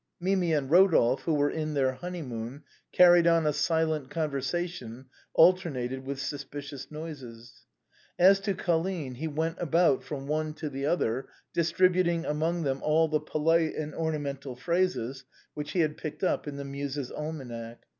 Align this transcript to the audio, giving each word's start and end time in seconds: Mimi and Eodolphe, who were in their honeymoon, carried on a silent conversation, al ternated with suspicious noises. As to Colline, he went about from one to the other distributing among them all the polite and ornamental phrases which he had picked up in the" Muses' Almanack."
Mimi 0.19 0.51
and 0.51 0.67
Eodolphe, 0.67 1.19
who 1.25 1.35
were 1.35 1.51
in 1.51 1.75
their 1.75 1.91
honeymoon, 1.91 2.63
carried 2.91 3.27
on 3.27 3.45
a 3.45 3.53
silent 3.53 4.09
conversation, 4.09 5.05
al 5.37 5.53
ternated 5.53 6.01
with 6.03 6.19
suspicious 6.19 6.89
noises. 6.89 7.67
As 8.17 8.39
to 8.39 8.55
Colline, 8.55 9.17
he 9.17 9.27
went 9.27 9.57
about 9.59 10.03
from 10.03 10.25
one 10.25 10.55
to 10.55 10.69
the 10.71 10.87
other 10.87 11.27
distributing 11.53 12.25
among 12.25 12.63
them 12.63 12.81
all 12.81 13.09
the 13.09 13.19
polite 13.19 13.75
and 13.75 13.93
ornamental 13.93 14.55
phrases 14.55 15.23
which 15.53 15.73
he 15.73 15.81
had 15.81 15.97
picked 15.97 16.23
up 16.23 16.47
in 16.47 16.57
the" 16.57 16.65
Muses' 16.75 17.11
Almanack." 17.11 17.83